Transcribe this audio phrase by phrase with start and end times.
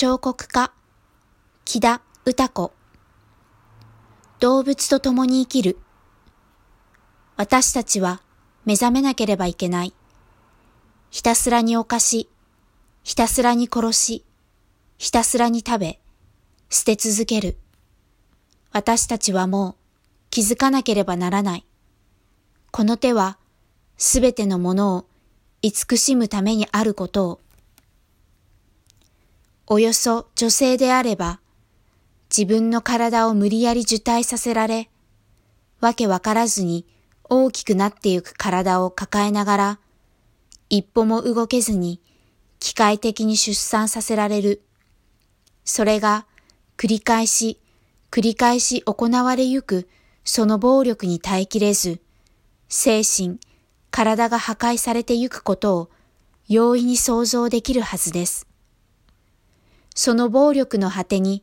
[0.00, 0.70] 彫刻家、
[1.64, 2.72] 木田歌子。
[4.38, 5.76] 動物と共に生きる。
[7.36, 8.22] 私たちは
[8.64, 9.94] 目覚めなければいけない。
[11.10, 12.28] ひたすらに犯し、
[13.02, 14.24] ひたすらに殺し、
[14.98, 16.00] ひたすらに食べ、
[16.70, 17.56] 捨て続ける。
[18.70, 19.74] 私たちはもう
[20.30, 21.66] 気づかなければならない。
[22.70, 23.36] この手は
[23.96, 25.06] すべてのものを
[25.60, 27.40] 慈しむためにあることを。
[29.70, 31.40] およそ女性であれば、
[32.34, 34.88] 自分の体を無理やり受胎させられ、
[35.80, 36.86] わけわからずに
[37.28, 39.78] 大きくなってゆく体を抱えながら、
[40.70, 42.00] 一歩も動けずに
[42.60, 44.62] 機械的に出産させられる。
[45.66, 46.24] それが
[46.78, 47.60] 繰り返し、
[48.10, 49.86] 繰り返し行われゆく
[50.24, 52.00] その暴力に耐えきれず、
[52.70, 53.38] 精神、
[53.90, 55.90] 体が破壊されてゆくことを
[56.48, 58.47] 容易に想像できるはずです。
[60.00, 61.42] その暴力の果てに、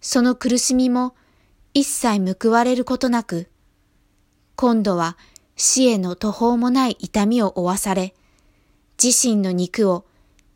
[0.00, 1.16] その苦しみも
[1.74, 3.50] 一切報われることなく、
[4.54, 5.18] 今度は
[5.56, 8.14] 死への途方もない痛みを負わされ、
[9.02, 10.04] 自身の肉を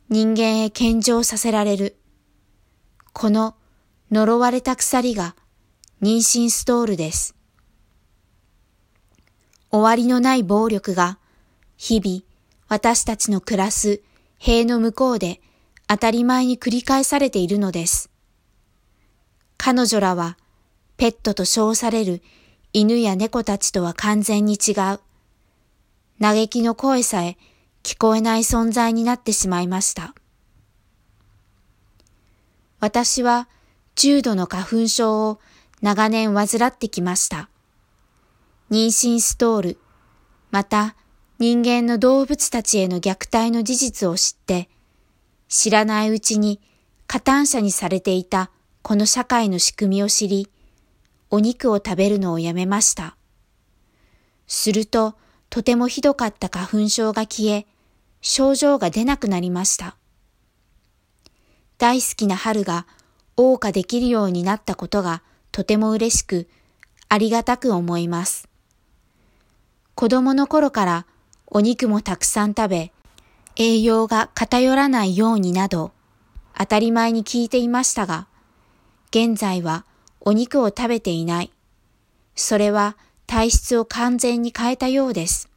[0.08, 1.96] 人間へ献上させられる。
[3.12, 3.56] この
[4.12, 5.34] 呪われた鎖が
[6.00, 7.34] 妊娠ストールです。
[9.72, 11.18] 終わりのない暴力が
[11.76, 12.22] 日々
[12.68, 14.00] 私たちの暮らす
[14.38, 15.40] 塀の向こうで
[15.88, 18.10] 当たり前に繰り返されているのです。
[19.56, 20.36] 彼女らは
[20.96, 22.22] ペットと称される
[22.72, 25.00] 犬や猫たちとは完全に違う。
[26.20, 27.36] 嘆きの声さえ
[27.82, 30.14] 聞こえない存在になってしまいました。
[32.80, 33.48] 私は
[33.94, 35.40] 重度の花粉症を
[35.82, 37.48] 長年患ってきました。
[38.70, 39.78] 妊娠ストール、
[40.50, 40.96] また
[41.38, 44.68] 人間の動物たちへの虐待の事実を知って、
[45.48, 46.60] 知らないうちに
[47.06, 48.50] 加担者にされていた
[48.82, 50.48] この社会の仕組みを知り、
[51.30, 53.16] お肉を食べるのをやめました。
[54.46, 55.14] すると、
[55.50, 57.66] とてもひどかった花粉症が消え、
[58.20, 59.96] 症状が出なくなりました。
[61.78, 62.86] 大好きな春が
[63.36, 65.22] 謳歌できるようになったことが
[65.52, 66.48] とても嬉しく、
[67.08, 68.48] ありがたく思います。
[69.94, 71.06] 子供の頃から
[71.46, 72.92] お肉もたくさん食べ、
[73.56, 75.92] 栄養が偏らないようになど、
[76.56, 78.26] 当たり前に聞いていましたが、
[79.10, 79.86] 現在は
[80.20, 81.52] お肉を食べていない。
[82.34, 85.48] それは体質を完全に変えたようです。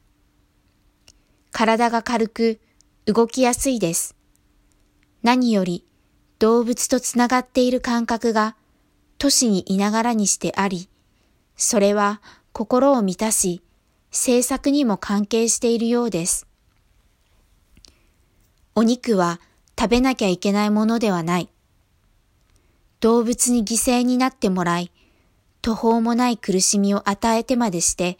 [1.51, 2.59] 体が軽く
[3.05, 4.15] 動きやすいです。
[5.21, 5.85] 何より
[6.39, 8.55] 動物とつながっている感覚が
[9.17, 10.87] 都市にいながらにしてあり、
[11.57, 12.21] それは
[12.53, 13.61] 心を満たし、
[14.11, 16.48] 制作にも関係しているようです。
[18.79, 19.41] お肉は
[19.77, 21.49] 食べなきゃいけないものではない。
[23.01, 24.89] 動物に犠牲になってもらい、
[25.61, 28.17] 途方もない苦しみを与えてまでして、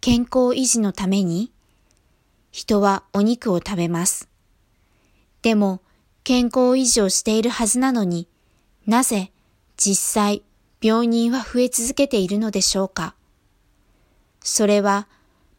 [0.00, 1.50] 健康維持のために
[2.52, 4.28] 人はお肉を食べます。
[5.42, 5.80] でも、
[6.22, 8.28] 健康維持をしているはずなのに
[8.86, 9.32] なぜ
[9.76, 10.44] 実際
[10.80, 13.16] 病人は増え続けているのでしょうか。
[14.44, 15.08] それは、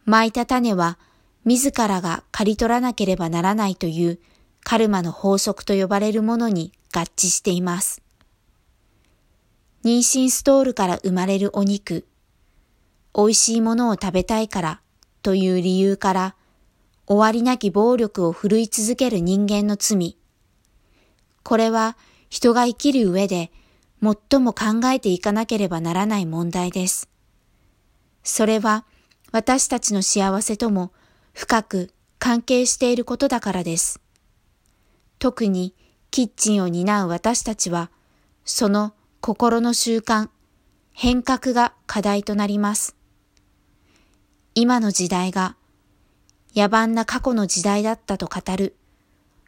[0.06, 0.98] 巻いた種は
[1.46, 4.20] 自らが刈り取らなければならないという
[4.64, 8.02] カルマの法則と呼ばれるものに合致しています。
[9.84, 12.06] 妊娠ストールから生まれるお肉、
[13.16, 14.82] 美味しいものを食べたいから
[15.22, 16.36] という理由から
[17.08, 20.18] 終わりなき暴力を振るい続ける人間の罪。
[21.44, 21.98] これは
[22.30, 23.52] 人が生きる上で
[24.02, 27.10] 最も考えていかなければならない問題です。
[28.24, 28.86] それは
[29.32, 30.92] 私たちの幸せとも
[31.40, 31.90] 深く
[32.20, 34.02] 関係していることだからです。
[35.20, 35.74] 特に
[36.12, 37.90] キッチンを担う私たちは、
[38.44, 40.28] その心の習慣、
[40.92, 42.98] 変革が課題となります。
[44.54, 45.56] 今の時代が
[46.58, 48.76] 野蛮な過去の時代だったと語る、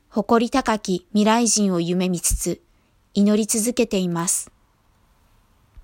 [0.08, 2.62] 誇り高き未来人を夢見つつ、
[3.14, 4.50] 祈り続けています。